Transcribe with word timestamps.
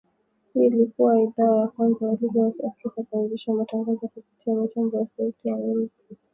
Hii 0.53 0.65
ilikua 0.65 1.21
idhaa 1.21 1.55
ya 1.61 1.67
kwanza 1.67 2.05
ya 2.07 2.17
lugha 2.21 2.39
ya 2.41 2.51
Kiafrika 2.51 3.03
kuanzisha 3.09 3.53
matangazo 3.53 4.07
kupitia 4.07 4.55
mitambo 4.55 4.99
ya 4.99 5.07
Sauti 5.07 5.47
ya 5.49 5.53
Amerika 5.53 5.69
mjini 5.73 5.83
Washington. 5.83 6.17